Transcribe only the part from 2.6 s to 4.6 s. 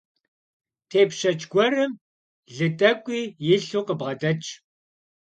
тӀэкӀуи илъу къыбгъэдэтщ.